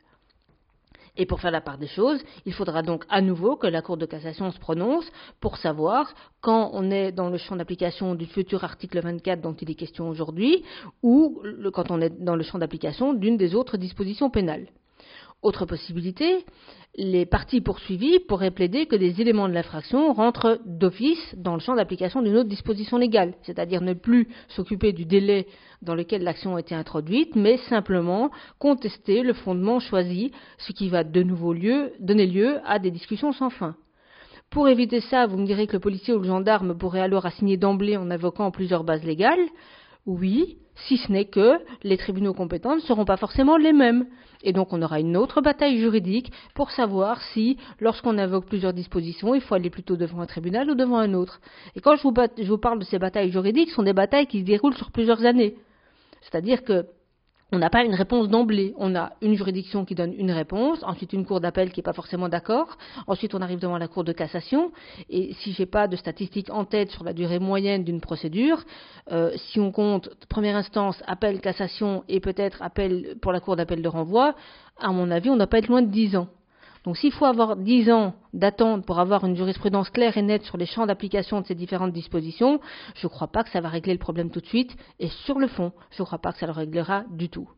Et 1.17 1.27
pour 1.27 1.41
faire 1.41 1.51
la 1.51 1.61
part 1.61 1.77
des 1.77 1.89
choses, 1.89 2.23
il 2.47 2.53
faudra 2.53 2.83
donc 2.83 3.05
à 3.09 3.21
nouveau 3.21 3.57
que 3.57 3.67
la 3.67 3.83
Cour 3.83 3.97
de 3.97 4.07
cassation 4.07 4.51
se 4.53 4.59
prononce 4.59 5.11
pour 5.41 5.57
savoir 5.57 6.15
quand 6.41 6.71
on 6.73 6.91
est 6.91 7.11
dans 7.11 7.29
le 7.29 7.37
champ 7.37 7.57
d'application 7.57 8.15
du 8.15 8.27
futur 8.27 8.63
article 8.63 9.01
24 9.01 9.41
dont 9.41 9.55
il 9.55 9.71
est 9.71 9.75
question 9.75 10.09
aujourd'hui, 10.09 10.65
ou 11.03 11.43
quand 11.75 11.91
on 11.91 12.01
est 12.01 12.23
dans 12.23 12.37
le 12.37 12.45
champ 12.45 12.59
d'application 12.59 13.13
d'une 13.13 13.37
des 13.37 13.55
autres 13.55 13.77
dispositions 13.77 14.31
pénales. 14.31 14.69
Autre 15.43 15.65
possibilité, 15.65 16.45
les 16.97 17.25
parties 17.25 17.63
poursuivies 17.63 18.19
pourraient 18.19 18.51
plaider 18.51 18.85
que 18.85 18.97
des 18.97 19.23
éléments 19.23 19.49
de 19.49 19.55
l'infraction 19.55 20.13
rentrent 20.13 20.61
d'office 20.67 21.35
dans 21.35 21.55
le 21.55 21.61
champ 21.61 21.75
d'application 21.75 22.21
d'une 22.21 22.37
autre 22.37 22.49
disposition 22.49 22.99
légale, 22.99 23.33
c'est-à-dire 23.43 23.81
ne 23.81 23.95
plus 23.95 24.29
s'occuper 24.49 24.93
du 24.93 25.07
délai 25.07 25.47
dans 25.81 25.95
lequel 25.95 26.25
l'action 26.25 26.57
a 26.57 26.61
été 26.61 26.75
introduite, 26.75 27.37
mais 27.37 27.57
simplement 27.71 28.31
contester 28.59 29.23
le 29.23 29.33
fondement 29.33 29.81
choisi, 29.81 30.31
ce 30.59 30.73
qui 30.73 30.91
va 30.91 31.05
de 31.05 31.23
nouveau 31.23 31.55
donner 32.01 32.27
lieu 32.27 32.59
à 32.67 32.79
des 32.79 32.91
discussions 32.91 33.33
sans 33.33 33.49
fin. 33.49 33.77
Pour 34.51 34.69
éviter 34.69 35.01
ça, 35.01 35.27
vous 35.27 35.39
me 35.39 35.47
direz 35.47 35.67
que 35.69 35.75
le 35.75 35.81
policier 35.81 36.13
ou 36.13 36.19
le 36.19 36.27
gendarme 36.27 36.77
pourrait 36.77 37.01
alors 37.01 37.25
assigner 37.25 37.57
d'emblée 37.57 37.97
en 37.97 38.11
invoquant 38.11 38.51
plusieurs 38.51 38.85
bases 38.85 39.05
légales. 39.05 39.47
Oui, 40.07 40.59
si 40.87 40.97
ce 40.97 41.13
n'est 41.13 41.27
que 41.27 41.59
les 41.83 41.97
tribunaux 41.97 42.35
compétents 42.35 42.75
ne 42.75 42.81
seront 42.81 43.05
pas 43.05 43.17
forcément 43.17 43.57
les 43.57 43.73
mêmes. 43.73 44.07
Et 44.43 44.53
donc 44.53 44.73
on 44.73 44.81
aura 44.81 45.01
une 45.01 45.17
autre 45.17 45.43
bataille 45.43 45.79
juridique 45.79 46.33
pour 46.55 46.71
savoir 46.71 47.21
si, 47.35 47.59
lorsqu'on 47.79 48.17
invoque 48.17 48.47
plusieurs 48.47 48.73
dispositions, 48.73 49.35
il 49.35 49.43
faut 49.43 49.55
aller 49.55 49.69
plutôt 49.69 49.97
devant 49.97 50.21
un 50.21 50.27
tribunal 50.27 50.71
ou 50.71 50.75
devant 50.75 50.99
un 50.99 51.13
autre. 51.13 51.41
Et 51.77 51.81
quand 51.81 51.97
je 51.97 52.03
vous, 52.03 52.15
je 52.39 52.55
parle 52.55 52.79
de 52.79 52.85
ces 52.85 52.99
batailles 52.99 53.31
juridiques, 53.31 53.69
ce 53.69 53.77
sont 53.77 53.83
des 53.83 53.93
batailles 53.93 54.27
qui 54.27 54.41
se 54.41 54.45
déroulent 54.47 54.77
sur 54.77 54.91
plusieurs 54.91 55.25
années. 55.27 55.57
C'est-à-dire 56.23 56.65
que 56.65 56.87
on 57.53 57.59
n'a 57.59 57.71
pas 57.71 57.85
une 57.85 57.95
réponse 57.95 58.29
d'emblée. 58.29 58.75
On 58.79 58.95
a 58.95 59.13
une 59.23 59.35
juridiction 59.35 59.85
qui 59.85 59.95
donne 59.95 60.15
une 60.17 60.31
réponse, 60.31 60.83
ensuite 60.83 61.13
une 61.13 61.25
cour 61.27 61.41
d'appel 61.41 61.73
qui 61.73 61.81
n'est 61.81 61.85
pas 61.85 61.93
forcément 61.93 62.29
d'accord, 62.29 62.79
ensuite 63.07 63.35
on 63.35 63.43
arrive 63.43 63.59
devant 63.59 63.79
la 63.79 63.89
cour 63.89 64.05
de 64.05 64.13
cassation, 64.13 64.73
et 65.09 65.35
si 65.35 65.53
j'ai 65.53 65.67
pas 65.67 65.89
de 65.89 65.97
statistiques 65.97 66.51
en 66.51 66.65
tête 66.65 66.91
sur 66.91 67.05
la 67.05 67.13
durée 67.13 67.39
moyenne 67.39 67.85
d'une 67.85 68.01
procédure, 68.01 68.63
euh, 69.11 69.33
si 69.37 69.61
on 69.61 69.73
compte 69.73 70.11
première 70.29 70.57
instance, 70.57 71.03
appel, 71.07 71.41
cassation 71.41 72.05
et 72.09 72.21
peut-être 72.21 72.63
appel 72.63 73.17
pour 73.21 73.33
la 73.33 73.41
cour 73.41 73.57
d'appel 73.57 73.83
de 73.83 73.89
renvoi, 73.89 74.35
à 74.79 74.93
mon 74.93 75.11
avis, 75.11 75.31
on 75.31 75.37
n'a 75.37 75.47
pas 75.47 75.59
être 75.59 75.69
loin 75.69 75.83
de 75.83 75.91
10 75.91 76.17
ans. 76.17 76.29
Donc 76.85 76.97
s'il 76.97 77.13
faut 77.13 77.27
avoir 77.27 77.57
10 77.57 77.91
ans 77.91 78.15
d'attente 78.33 78.87
pour 78.87 78.99
avoir 78.99 79.25
une 79.25 79.37
jurisprudence 79.37 79.91
claire 79.91 80.17
et 80.17 80.23
nette 80.23 80.45
sur 80.45 80.57
les 80.57 80.67
champs 80.67 80.87
d'application 80.87 81.41
de 81.41 81.47
ces 81.47 81.55
différentes 81.55 81.93
dispositions, 81.93 82.61
je 82.95 83.07
ne 83.07 83.11
crois 83.11 83.29
pas 83.29 83.45
que 83.45 83.51
ça 83.51 83.61
va 83.61 83.69
régler 83.69 83.93
le 83.93 83.99
problème 83.99 84.31
tout 84.31 84.41
de 84.41 84.47
suite, 84.47 84.75
et 84.99 85.09
sur 85.09 85.39
le 85.39 85.47
fond, 85.47 85.73
je 85.91 86.03
ne 86.03 86.07
crois 86.07 86.19
pas 86.19 86.33
que 86.33 86.39
ça 86.39 86.47
le 86.47 86.53
réglera 86.53 87.05
du 87.11 87.29
tout. 87.29 87.49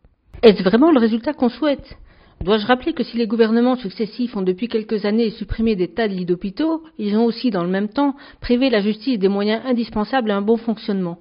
Est-ce 0.42 0.62
vraiment 0.64 0.90
le 0.90 0.98
résultat 0.98 1.34
qu'on 1.34 1.50
souhaite? 1.50 1.96
Dois-je 2.42 2.66
rappeler 2.66 2.92
que 2.92 3.04
si 3.04 3.16
les 3.16 3.28
gouvernements 3.28 3.76
successifs 3.76 4.36
ont 4.36 4.42
depuis 4.42 4.66
quelques 4.66 5.04
années 5.04 5.30
supprimé 5.30 5.76
des 5.76 5.94
tas 5.94 6.08
de 6.08 6.14
lits 6.14 6.26
d'hôpitaux, 6.26 6.82
ils 6.98 7.16
ont 7.16 7.24
aussi 7.24 7.50
dans 7.50 7.62
le 7.62 7.70
même 7.70 7.88
temps 7.88 8.16
privé 8.40 8.68
la 8.68 8.80
justice 8.80 9.20
des 9.20 9.28
moyens 9.28 9.62
indispensables 9.64 10.32
à 10.32 10.36
un 10.36 10.42
bon 10.42 10.56
fonctionnement? 10.56 11.18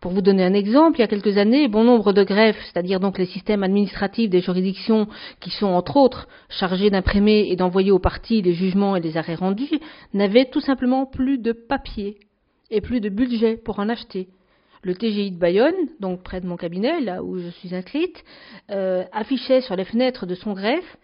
Pour 0.00 0.12
vous 0.12 0.20
donner 0.20 0.44
un 0.44 0.54
exemple, 0.54 0.98
il 0.98 1.00
y 1.00 1.04
a 1.04 1.08
quelques 1.08 1.38
années, 1.38 1.66
bon 1.66 1.82
nombre 1.82 2.12
de 2.12 2.22
greffes, 2.22 2.62
c'est-à-dire 2.66 3.00
donc 3.00 3.18
les 3.18 3.26
systèmes 3.26 3.64
administratifs 3.64 4.30
des 4.30 4.40
juridictions 4.40 5.08
qui 5.40 5.50
sont 5.50 5.66
entre 5.66 5.96
autres 5.96 6.28
chargés 6.48 6.90
d'imprimer 6.90 7.48
et 7.50 7.56
d'envoyer 7.56 7.90
aux 7.90 7.98
parties 7.98 8.40
les 8.40 8.54
jugements 8.54 8.94
et 8.94 9.00
les 9.00 9.16
arrêts 9.16 9.34
rendus, 9.34 9.80
n'avaient 10.14 10.50
tout 10.50 10.60
simplement 10.60 11.04
plus 11.04 11.38
de 11.38 11.50
papier 11.52 12.18
et 12.70 12.80
plus 12.80 13.00
de 13.00 13.08
budget 13.08 13.56
pour 13.56 13.80
en 13.80 13.88
acheter. 13.88 14.28
Le 14.82 14.94
TGI 14.94 15.32
de 15.32 15.38
Bayonne, 15.38 15.74
donc 15.98 16.22
près 16.22 16.40
de 16.40 16.46
mon 16.46 16.56
cabinet, 16.56 17.00
là 17.00 17.24
où 17.24 17.38
je 17.38 17.48
suis 17.48 17.74
inscrite, 17.74 18.24
euh, 18.70 19.04
affichait 19.12 19.60
sur 19.62 19.74
les 19.74 19.84
fenêtres 19.84 20.26
de 20.26 20.36
son 20.36 20.52
greffe 20.52 20.96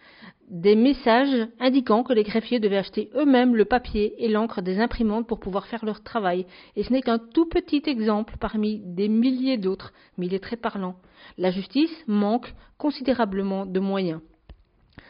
des 0.48 0.76
messages 0.76 1.48
indiquant 1.58 2.02
que 2.02 2.12
les 2.12 2.22
greffiers 2.22 2.60
devaient 2.60 2.78
acheter 2.78 3.10
eux-mêmes 3.14 3.56
le 3.56 3.64
papier 3.64 4.14
et 4.22 4.28
l'encre 4.28 4.62
des 4.62 4.78
imprimantes 4.78 5.26
pour 5.26 5.40
pouvoir 5.40 5.66
faire 5.66 5.84
leur 5.84 6.02
travail. 6.02 6.46
Et 6.76 6.84
ce 6.84 6.92
n'est 6.92 7.02
qu'un 7.02 7.18
tout 7.18 7.46
petit 7.46 7.82
exemple 7.86 8.36
parmi 8.38 8.80
des 8.84 9.08
milliers 9.08 9.58
d'autres, 9.58 9.92
mais 10.16 10.26
il 10.26 10.34
est 10.34 10.42
très 10.42 10.56
parlant. 10.56 10.96
La 11.38 11.50
justice 11.50 12.04
manque 12.06 12.54
considérablement 12.78 13.66
de 13.66 13.80
moyens. 13.80 14.20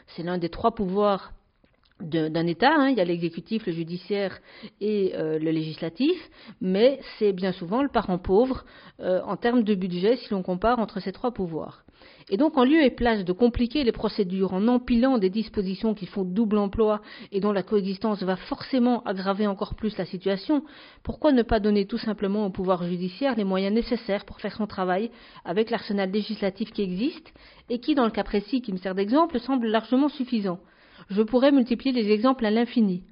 C'est 0.06 0.22
l'un 0.22 0.38
des 0.38 0.50
trois 0.50 0.74
pouvoirs 0.74 1.32
d'un 2.00 2.46
État, 2.46 2.74
hein. 2.76 2.88
il 2.88 2.96
y 2.96 3.00
a 3.00 3.04
l'exécutif, 3.04 3.66
le 3.66 3.72
judiciaire 3.72 4.40
et 4.80 5.12
euh, 5.14 5.38
le 5.38 5.50
législatif, 5.52 6.16
mais 6.60 6.98
c'est 7.18 7.32
bien 7.32 7.52
souvent 7.52 7.82
le 7.82 7.88
parent 7.88 8.18
pauvre 8.18 8.64
euh, 9.00 9.20
en 9.22 9.36
termes 9.36 9.62
de 9.62 9.74
budget 9.74 10.16
si 10.16 10.30
l'on 10.32 10.42
compare 10.42 10.80
entre 10.80 11.00
ces 11.00 11.12
trois 11.12 11.32
pouvoirs. 11.32 11.84
Et 12.30 12.36
donc, 12.36 12.56
en 12.56 12.64
lieu 12.64 12.82
et 12.82 12.90
place 12.90 13.24
de 13.24 13.32
compliquer 13.32 13.84
les 13.84 13.92
procédures 13.92 14.54
en 14.54 14.66
empilant 14.66 15.18
des 15.18 15.30
dispositions 15.30 15.94
qui 15.94 16.06
font 16.06 16.24
double 16.24 16.58
emploi 16.58 17.00
et 17.30 17.40
dont 17.40 17.52
la 17.52 17.62
coexistence 17.62 18.22
va 18.22 18.36
forcément 18.36 19.02
aggraver 19.04 19.46
encore 19.46 19.74
plus 19.74 19.96
la 19.96 20.04
situation, 20.04 20.64
pourquoi 21.02 21.32
ne 21.32 21.42
pas 21.42 21.60
donner 21.60 21.86
tout 21.86 21.98
simplement 21.98 22.46
au 22.46 22.50
pouvoir 22.50 22.82
judiciaire 22.84 23.36
les 23.36 23.44
moyens 23.44 23.74
nécessaires 23.74 24.24
pour 24.24 24.40
faire 24.40 24.56
son 24.56 24.66
travail 24.66 25.10
avec 25.44 25.70
l'arsenal 25.70 26.10
législatif 26.10 26.72
qui 26.72 26.82
existe 26.82 27.32
et 27.68 27.78
qui, 27.78 27.94
dans 27.94 28.04
le 28.04 28.10
cas 28.10 28.24
précis 28.24 28.62
qui 28.62 28.72
me 28.72 28.78
sert 28.78 28.94
d'exemple, 28.94 29.38
semble 29.38 29.68
largement 29.68 30.08
suffisant? 30.08 30.58
Je 31.08 31.22
pourrais 31.22 31.52
multiplier 31.52 31.92
les 31.92 32.10
exemples 32.10 32.46
à 32.46 32.50
l'infini. 32.50 33.02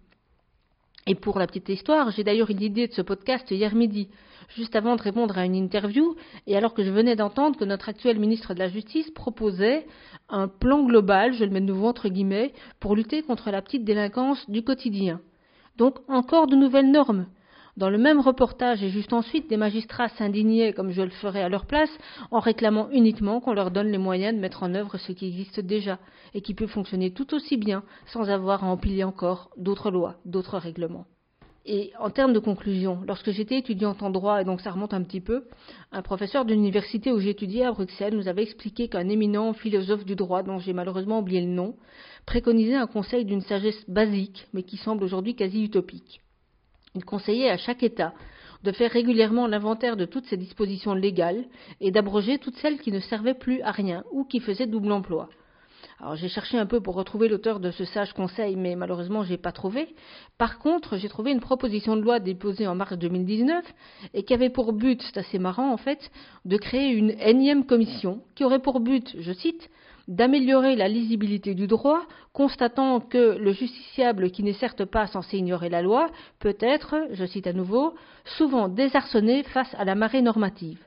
Et 1.07 1.15
pour 1.15 1.39
la 1.39 1.47
petite 1.47 1.69
histoire, 1.69 2.11
j'ai 2.11 2.25
d'ailleurs 2.25 2.51
eu 2.51 2.55
l'idée 2.55 2.87
de 2.87 2.93
ce 2.93 3.03
podcast 3.03 3.51
hier 3.51 3.75
midi 3.75 4.09
juste 4.57 4.77
avant 4.77 4.97
de 4.97 5.03
répondre 5.03 5.39
à 5.39 5.45
une 5.45 5.55
interview, 5.55 6.15
et 6.47 6.57
alors 6.57 6.75
que 6.75 6.85
je 6.85 6.91
venais 6.91 7.17
d'entendre 7.17 7.57
que 7.57 7.65
notre 7.65 7.89
actuel 7.89 8.19
ministre 8.19 8.55
de 8.55 8.59
la 8.59 8.69
Justice 8.69 9.11
proposait 9.11 9.87
un 10.29 10.49
plan 10.49 10.85
global, 10.85 11.33
je 11.33 11.45
le 11.45 11.51
mets 11.51 11.61
de 11.61 11.67
nouveau 11.67 11.89
entre 11.89 12.09
guillemets, 12.09 12.53
pour 12.81 12.97
lutter 12.97 13.23
contre 13.23 13.51
la 13.51 13.63
petite 13.63 13.85
délinquance 13.85 14.49
du 14.51 14.63
quotidien. 14.63 15.21
Donc 15.77 15.99
encore 16.09 16.47
de 16.47 16.57
nouvelles 16.57 16.91
normes. 16.91 17.27
Dans 17.79 17.89
le 17.89 17.97
même 17.97 18.21
reportage 18.21 18.83
et 18.83 18.91
juste 18.91 19.15
ensuite, 19.15 19.49
des 19.49 19.57
magistrats 19.57 20.11
s'indignaient, 20.11 20.75
comme 20.75 20.91
je 20.91 21.01
le 21.01 21.09
ferais 21.09 21.43
à 21.43 21.49
leur 21.49 21.65
place, 21.65 21.91
en 22.31 22.39
réclamant 22.39 22.91
uniquement 22.91 23.41
qu'on 23.41 23.55
leur 23.55 23.71
donne 23.71 23.91
les 23.91 23.97
moyens 23.97 24.35
de 24.35 24.41
mettre 24.41 24.63
en 24.63 24.75
œuvre 24.75 24.99
ce 24.99 25.13
qui 25.13 25.27
existe 25.27 25.59
déjà 25.59 25.99
et 26.35 26.43
qui 26.43 26.53
peut 26.53 26.67
fonctionner 26.67 27.13
tout 27.13 27.35
aussi 27.35 27.57
bien 27.57 27.83
sans 28.07 28.29
avoir 28.29 28.63
à 28.63 28.67
empiler 28.67 29.05
encore 29.05 29.51
d'autres 29.57 29.91
lois, 29.91 30.17
d'autres 30.27 30.59
règlements. 30.59 31.07
Et 31.65 31.93
en 31.99 32.11
termes 32.11 32.35
de 32.35 32.41
conclusion, 32.41 33.01
lorsque 33.07 33.31
j'étais 33.31 33.57
étudiante 33.57 34.03
en 34.03 34.11
droit, 34.11 34.43
et 34.43 34.45
donc 34.45 34.61
ça 34.61 34.73
remonte 34.73 34.93
un 34.93 35.03
petit 35.03 35.21
peu, 35.21 35.45
un 35.93 36.03
professeur 36.03 36.45
de 36.45 36.53
l'université 36.53 37.11
où 37.11 37.21
j'étudiais 37.21 37.65
à 37.65 37.73
Bruxelles 37.73 38.17
nous 38.17 38.29
avait 38.29 38.43
expliqué 38.43 38.89
qu'un 38.89 39.09
éminent 39.09 39.55
philosophe 39.55 40.05
du 40.05 40.17
droit, 40.17 40.43
dont 40.43 40.59
j'ai 40.59 40.73
malheureusement 40.73 41.21
oublié 41.21 41.41
le 41.41 41.47
nom, 41.47 41.77
préconisait 42.27 42.75
un 42.75 42.87
conseil 42.89 43.25
d'une 43.25 43.43
sagesse 43.43 43.89
basique, 43.89 44.49
mais 44.53 44.65
qui 44.65 44.77
semble 44.77 45.05
aujourd'hui 45.05 45.37
quasi 45.37 45.63
utopique. 45.63 46.22
Il 46.95 47.05
conseillait 47.07 47.49
à 47.49 47.57
chaque 47.57 47.83
État 47.83 48.13
de 48.63 48.73
faire 48.73 48.91
régulièrement 48.91 49.47
l'inventaire 49.47 49.97
de 49.97 50.05
toutes 50.05 50.27
ses 50.27 50.37
dispositions 50.37 50.95
légales 50.95 51.45
et 51.81 51.91
d'abroger 51.91 52.39
toutes 52.39 52.57
celles 52.57 52.79
qui 52.79 52.93
ne 52.93 53.01
servaient 53.01 53.35
plus 53.35 53.63
à 53.63 53.71
rien 53.71 54.05
ou 54.13 54.25
qui 54.25 54.41
faisaient 54.41 54.67
double 54.67 54.93
emploi. 54.93 55.31
Alors 55.99 56.17
j'ai 56.17 56.29
cherché 56.29 56.59
un 56.59 56.67
peu 56.67 56.81
pour 56.81 56.95
retrouver 56.95 57.29
l'auteur 57.29 57.61
de 57.61 57.71
ce 57.71 57.85
sage 57.85 58.13
conseil, 58.13 58.57
mais 58.57 58.77
malheureusement 58.77 59.23
je 59.23 59.31
n'ai 59.31 59.37
pas 59.39 59.53
trouvé. 59.53 59.95
Par 60.37 60.59
contre, 60.59 60.97
j'ai 60.97 61.09
trouvé 61.09 61.33
une 61.33 61.41
proposition 61.41 61.97
de 61.97 62.03
loi 62.03 62.21
déposée 62.21 62.67
en 62.67 62.75
mars 62.75 62.93
2019 62.99 63.65
et 64.13 64.23
qui 64.23 64.35
avait 64.35 64.51
pour 64.51 64.73
but, 64.73 65.01
c'est 65.03 65.19
assez 65.19 65.39
marrant 65.39 65.73
en 65.73 65.77
fait, 65.77 66.11
de 66.45 66.57
créer 66.57 66.91
une 66.91 67.15
énième 67.21 67.65
commission 67.65 68.21
qui 68.35 68.45
aurait 68.45 68.59
pour 68.59 68.81
but, 68.81 69.17
je 69.19 69.33
cite, 69.33 69.71
d'améliorer 70.13 70.77
la 70.77 70.89
lisibilité 70.89 71.55
du 71.55 71.67
droit, 71.67 72.03
constatant 72.35 73.01
que 73.01 73.39
le 73.39 73.53
justiciable 73.53 74.31
qui 74.31 74.43
n'est 74.43 74.53
certes 74.53 74.85
pas 74.85 75.07
censé 75.07 75.39
ignorer 75.39 75.71
la 75.71 75.81
loi 75.81 76.11
peut 76.39 76.57
être, 76.61 76.97
je 77.13 77.25
cite 77.25 77.47
à 77.47 77.55
nouveau, 77.55 77.95
souvent 78.37 78.69
désarçonné 78.69 79.43
face 79.43 79.75
à 79.79 79.85
la 79.85 79.95
marée 79.95 80.21
normative. 80.21 80.79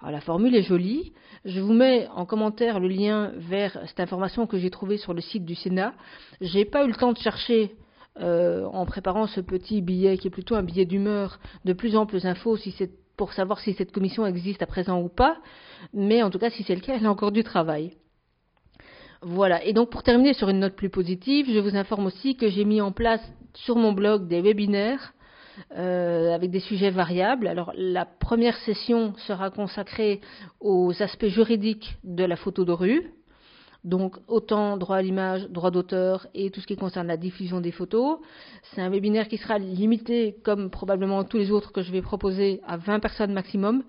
Alors 0.00 0.12
la 0.12 0.20
formule 0.20 0.54
est 0.54 0.62
jolie. 0.62 1.14
Je 1.46 1.60
vous 1.60 1.72
mets 1.72 2.08
en 2.14 2.26
commentaire 2.26 2.78
le 2.78 2.88
lien 2.88 3.32
vers 3.36 3.78
cette 3.86 4.00
information 4.00 4.46
que 4.46 4.58
j'ai 4.58 4.70
trouvée 4.70 4.98
sur 4.98 5.14
le 5.14 5.22
site 5.22 5.46
du 5.46 5.54
Sénat. 5.54 5.94
J'ai 6.42 6.66
pas 6.66 6.84
eu 6.84 6.88
le 6.88 6.94
temps 6.94 7.12
de 7.12 7.18
chercher 7.18 7.74
euh, 8.20 8.66
en 8.66 8.84
préparant 8.84 9.26
ce 9.26 9.40
petit 9.40 9.80
billet 9.80 10.18
qui 10.18 10.28
est 10.28 10.30
plutôt 10.30 10.56
un 10.56 10.62
billet 10.62 10.84
d'humeur 10.84 11.40
de 11.64 11.72
plus 11.72 11.96
en 11.96 12.04
plus 12.04 12.26
infos 12.26 12.58
si 12.58 12.74
pour 13.16 13.32
savoir 13.32 13.60
si 13.60 13.72
cette 13.72 13.92
commission 13.92 14.26
existe 14.26 14.62
à 14.62 14.66
présent 14.66 15.00
ou 15.00 15.08
pas. 15.08 15.38
Mais 15.94 16.22
en 16.22 16.28
tout 16.28 16.38
cas, 16.38 16.50
si 16.50 16.64
c'est 16.64 16.74
le 16.74 16.82
cas, 16.82 16.96
elle 16.96 17.06
a 17.06 17.10
encore 17.10 17.32
du 17.32 17.44
travail. 17.44 17.94
Voilà. 19.24 19.64
Et 19.64 19.72
donc, 19.72 19.88
pour 19.88 20.02
terminer 20.02 20.34
sur 20.34 20.50
une 20.50 20.60
note 20.60 20.76
plus 20.76 20.90
positive, 20.90 21.46
je 21.50 21.58
vous 21.58 21.76
informe 21.76 22.06
aussi 22.06 22.36
que 22.36 22.48
j'ai 22.48 22.66
mis 22.66 22.82
en 22.82 22.92
place 22.92 23.22
sur 23.54 23.76
mon 23.76 23.92
blog 23.92 24.28
des 24.28 24.42
webinaires 24.42 25.14
euh, 25.76 26.34
avec 26.34 26.50
des 26.50 26.60
sujets 26.60 26.90
variables. 26.90 27.46
Alors 27.46 27.72
la 27.74 28.04
première 28.04 28.56
session 28.58 29.14
sera 29.26 29.48
consacrée 29.48 30.20
aux 30.60 30.92
aspects 31.02 31.26
juridiques 31.26 31.96
de 32.04 32.24
la 32.24 32.36
photo 32.36 32.66
de 32.66 32.72
rue, 32.72 33.12
donc 33.82 34.16
autant 34.28 34.76
droit 34.76 34.96
à 34.96 35.02
l'image, 35.02 35.48
droit 35.48 35.70
d'auteur 35.70 36.26
et 36.34 36.50
tout 36.50 36.60
ce 36.60 36.66
qui 36.66 36.76
concerne 36.76 37.06
la 37.06 37.16
diffusion 37.16 37.62
des 37.62 37.72
photos. 37.72 38.18
C'est 38.74 38.82
un 38.82 38.90
webinaire 38.90 39.28
qui 39.28 39.38
sera 39.38 39.58
limité, 39.58 40.36
comme 40.42 40.68
probablement 40.68 41.24
tous 41.24 41.38
les 41.38 41.50
autres 41.50 41.72
que 41.72 41.80
je 41.80 41.92
vais 41.92 42.02
proposer, 42.02 42.60
à 42.66 42.76
20 42.76 43.00
personnes 43.00 43.32
maximum 43.32 43.84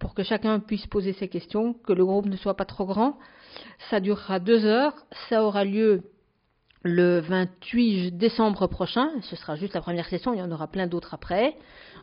pour 0.00 0.14
que 0.14 0.22
chacun 0.24 0.58
puisse 0.58 0.86
poser 0.86 1.12
ses 1.12 1.28
questions, 1.28 1.74
que 1.74 1.92
le 1.92 2.04
groupe 2.04 2.26
ne 2.26 2.36
soit 2.36 2.56
pas 2.56 2.64
trop 2.64 2.86
grand. 2.86 3.18
Ça 3.90 4.00
durera 4.00 4.38
deux 4.38 4.64
heures, 4.64 4.94
ça 5.28 5.44
aura 5.44 5.64
lieu 5.64 6.02
le 6.82 7.20
28 7.20 8.12
décembre 8.12 8.66
prochain. 8.66 9.10
Ce 9.22 9.36
sera 9.36 9.56
juste 9.56 9.74
la 9.74 9.80
première 9.80 10.08
session, 10.08 10.32
il 10.32 10.38
y 10.38 10.42
en 10.42 10.50
aura 10.50 10.68
plein 10.68 10.86
d'autres 10.86 11.14
après. 11.14 11.54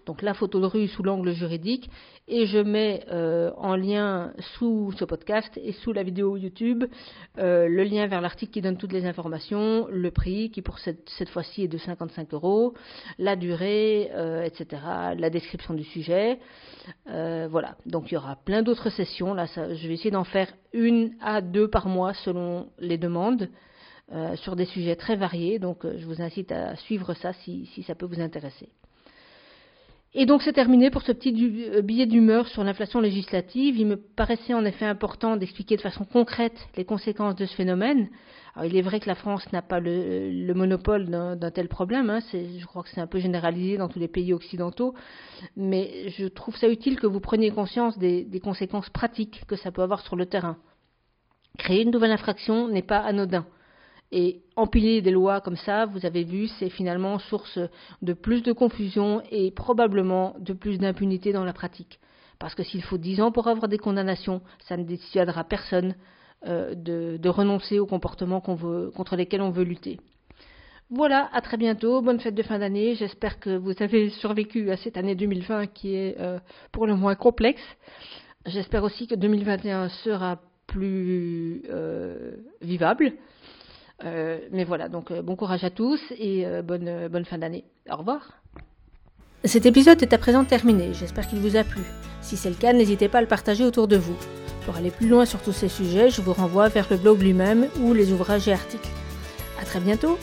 Donc 0.06 0.22
la 0.22 0.34
photo 0.34 0.60
de 0.60 0.66
rue 0.66 0.88
sous 0.88 1.04
l'angle 1.04 1.32
juridique. 1.32 1.90
Et 2.30 2.46
je 2.46 2.60
mets 2.60 3.06
euh, 3.10 3.52
en 3.58 3.76
lien 3.76 4.34
sous 4.58 4.94
ce 4.98 5.06
podcast 5.06 5.58
et 5.64 5.72
sous 5.72 5.94
la 5.94 6.04
vidéo 6.04 6.38
YouTube 6.38 6.84
euh, 7.38 7.68
le 7.68 7.84
lien 7.84 8.06
vers 8.08 8.22
l'article 8.22 8.52
qui 8.52 8.62
donne 8.62 8.78
toutes 8.78 8.92
les 8.92 9.06
informations, 9.06 9.88
le 9.90 10.12
prix 10.12 10.52
qui 10.52 10.62
pour 10.62 10.78
cette, 10.80 11.30
fois-ci 11.30 11.64
est 11.64 11.68
de 11.68 11.78
55 11.78 12.34
euros, 12.34 12.74
la 13.18 13.36
durée, 13.36 14.12
euh, 14.14 14.44
etc., 14.44 14.82
la 15.18 15.30
description 15.30 15.74
du 15.74 15.84
sujet. 15.84 16.40
voilà, 17.06 17.78
donc 17.86 18.12
il 18.12 18.16
y 18.16 18.18
aura 18.18 18.36
plein 18.36 18.62
d'autres 18.62 18.90
sessions. 18.90 19.34
Là, 19.34 19.46
je 19.46 19.88
vais 19.88 19.94
essayer 19.94 20.12
d'en 20.12 20.24
faire 20.24 20.52
une 20.74 21.16
à 21.22 21.42
deux 21.42 21.68
par 21.68 21.88
mois 21.88 22.14
selon 22.14 22.70
les 22.80 22.98
demandes. 22.98 23.50
Euh, 24.14 24.38
sur 24.38 24.56
des 24.56 24.64
sujets 24.64 24.96
très 24.96 25.18
variés. 25.18 25.60
Donc 25.60 25.84
euh, 25.84 25.98
je 25.98 26.06
vous 26.06 26.22
incite 26.22 26.54
à 26.54 26.78
suivre 26.78 27.14
ça 27.14 27.34
si, 27.34 27.68
ça 27.86 27.94
peut 27.94 28.06
vous 28.06 28.22
intéresser. 28.22 28.70
Et 30.14 30.26
donc 30.26 30.42
c'est 30.44 30.54
terminé 30.54 30.90
pour 30.90 31.02
ce 31.02 31.12
petit 31.12 31.36
euh, 31.76 31.82
billet 31.82 32.06
d'humeur 32.06 32.48
sur 32.48 32.64
l'inflation 32.64 33.02
législative. 33.02 33.78
Il 33.78 33.86
me 33.86 33.98
paraissait 33.98 34.54
en 34.54 34.64
effet 34.64 34.86
important 34.86 35.36
d'expliquer 35.36 35.76
de 35.76 35.82
façon 35.82 36.06
concrète 36.06 36.70
les 36.78 36.86
conséquences 36.86 37.36
de 37.36 37.46
ce 37.46 37.54
phénomène. 37.54 38.08
Alors, 38.56 38.64
il 38.72 38.78
est 38.78 38.82
vrai 38.82 39.02
que 39.02 39.08
la 39.08 39.16
France 39.16 39.52
n'a 39.52 39.62
pas 39.62 39.82
le, 39.82 40.54
monopole 40.54 41.10
d'un 41.10 41.52
tel 41.52 41.68
problème. 41.68 42.10
Hein. 42.10 42.20
je 42.32 42.66
crois 42.66 42.84
que 42.84 42.90
c'est 42.90 43.02
un 43.02 43.08
peu 43.08 43.20
généralisé 43.20 43.76
dans 43.76 43.90
tous 43.90 44.00
les 44.00 44.08
pays 44.08 44.32
occidentaux. 44.32 44.94
Mais 45.58 46.08
je 46.12 46.28
trouve 46.28 46.56
ça 46.56 46.70
utile 46.70 46.98
que 46.98 47.08
vous 47.08 47.20
preniez 47.20 47.52
conscience 47.52 48.00
des 48.00 48.42
conséquences 48.42 48.90
pratiques 48.90 49.44
que 49.48 49.58
ça 49.58 49.74
peut 49.74 49.82
avoir 49.82 50.00
sur 50.00 50.16
le 50.16 50.28
terrain. 50.28 50.56
Créer 51.58 51.82
une 51.82 51.92
nouvelle 51.92 52.12
infraction 52.12 52.70
n'est 52.70 52.82
pas 52.82 53.00
anodin. 53.00 53.46
Et 54.12 54.42
empiler 54.56 55.02
des 55.02 55.12
lois 55.12 55.42
comme 55.42 55.58
ça, 55.58 55.86
vous 55.86 56.06
avez 56.06 56.24
vu, 56.24 56.48
c'est 56.48 56.70
finalement 56.70 57.20
source 57.20 57.60
de 58.02 58.14
plus 58.14 58.42
de 58.42 58.54
confusion 58.54 59.22
et 59.32 59.52
probablement 59.52 60.36
de 60.40 60.54
plus 60.54 60.78
d'impunité 60.78 61.34
dans 61.34 61.44
la 61.44 61.54
pratique. 61.54 62.00
Parce 62.40 62.56
que 62.56 62.64
s'il 62.64 62.84
faut 62.84 62.98
dix 62.98 63.20
ans 63.20 63.32
pour 63.32 63.48
avoir 63.48 63.68
des 63.68 63.78
condamnations, 63.78 64.42
ça 64.68 64.78
ne 64.78 64.84
dissuadera 64.84 65.44
personne 65.44 65.96
euh, 66.46 66.74
de, 66.76 67.30
renoncer 67.30 67.80
aux 67.80 67.88
comportements 67.88 68.40
contre 68.40 69.16
lesquels 69.16 69.42
on 69.42 69.50
veut 69.50 69.64
lutter. 69.64 70.00
Voilà, 70.90 71.30
à 71.34 71.42
très 71.42 71.58
bientôt, 71.58 72.02
bonne 72.02 72.20
fête 72.22 72.36
de 72.36 72.44
fin 72.44 72.60
d'année. 72.60 72.96
J'espère 72.96 73.40
que 73.42 73.58
vous 73.58 73.74
avez 73.82 74.10
survécu 74.10 74.72
à 74.72 74.78
cette 74.78 74.96
année 74.96 75.16
2020 75.16 75.68
qui 75.68 75.96
est 75.96 76.16
euh, 76.20 76.40
pour 76.72 76.88
le 76.88 76.96
moins 76.96 77.16
complexe. 77.16 77.62
J'espère 78.46 78.84
aussi 78.84 79.08
que 79.08 79.16
2021 79.16 79.90
sera 79.90 80.40
plus 80.68 81.64
euh, 81.70 82.38
vivable. 82.62 83.14
Euh, 84.04 84.40
mais 84.52 84.64
voilà, 84.64 84.90
donc 84.90 85.12
euh, 85.12 85.22
bon 85.22 85.36
courage 85.36 85.64
à 85.64 85.70
tous 85.70 86.00
et 86.18 86.46
euh, 86.46 86.62
bonne, 86.62 87.08
bonne 87.08 87.26
fin 87.26 87.38
d'année. 87.38 87.64
Au 87.90 87.98
revoir. 87.98 88.42
Cet 89.44 89.66
épisode 89.66 90.02
est 90.02 90.14
à 90.14 90.18
présent 90.18 90.44
terminé, 90.44 90.94
j'espère 90.94 91.28
qu'il 91.28 91.40
vous 91.40 91.56
a 91.56 91.64
plu. 91.64 91.82
Si 92.22 92.38
c'est 92.38 92.50
le 92.50 92.56
cas, 92.56 92.74
n'hésitez 92.74 93.08
pas 93.08 93.20
à 93.20 93.22
le 93.22 93.28
partager 93.28 93.64
autour 93.64 93.88
de 93.88 93.98
vous. 93.98 94.16
Pour 94.66 94.76
aller 94.76 94.92
plus 94.92 95.08
loin 95.08 95.26
sur 95.26 95.42
tous 95.42 95.54
ces 95.54 95.70
sujets, 95.70 96.10
je 96.10 96.22
vous 96.22 96.34
renvoie 96.34 96.68
vers 96.68 96.88
le 96.92 96.98
blog 96.98 97.22
lui-même 97.22 97.68
ou 97.82 97.94
les 97.94 98.12
ouvrages 98.12 98.48
et 98.48 98.54
articles. 98.54 98.90
A 99.62 99.66
très 99.66 99.80
bientôt 99.80 100.18